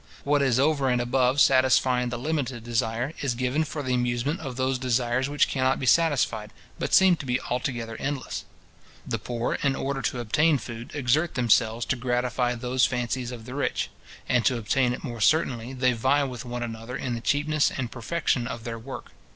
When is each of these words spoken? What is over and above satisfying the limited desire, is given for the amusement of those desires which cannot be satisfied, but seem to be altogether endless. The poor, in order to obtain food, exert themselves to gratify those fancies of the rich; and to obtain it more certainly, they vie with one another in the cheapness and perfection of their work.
What 0.23 0.41
is 0.41 0.59
over 0.59 0.89
and 0.89 0.99
above 0.99 1.39
satisfying 1.39 2.09
the 2.09 2.17
limited 2.17 2.63
desire, 2.63 3.13
is 3.21 3.35
given 3.35 3.63
for 3.63 3.83
the 3.83 3.93
amusement 3.93 4.39
of 4.39 4.55
those 4.55 4.79
desires 4.79 5.29
which 5.29 5.47
cannot 5.47 5.79
be 5.79 5.85
satisfied, 5.85 6.49
but 6.79 6.95
seem 6.95 7.15
to 7.17 7.25
be 7.27 7.39
altogether 7.39 7.95
endless. 7.97 8.43
The 9.05 9.19
poor, 9.19 9.59
in 9.61 9.75
order 9.75 10.01
to 10.01 10.19
obtain 10.19 10.57
food, 10.57 10.89
exert 10.95 11.35
themselves 11.35 11.85
to 11.85 11.95
gratify 11.95 12.55
those 12.55 12.83
fancies 12.83 13.31
of 13.31 13.45
the 13.45 13.53
rich; 13.53 13.91
and 14.27 14.43
to 14.45 14.57
obtain 14.57 14.91
it 14.93 15.03
more 15.03 15.21
certainly, 15.21 15.71
they 15.71 15.93
vie 15.93 16.23
with 16.23 16.45
one 16.45 16.63
another 16.63 16.95
in 16.97 17.13
the 17.13 17.21
cheapness 17.21 17.69
and 17.69 17.91
perfection 17.91 18.47
of 18.47 18.63
their 18.63 18.79
work. 18.79 19.11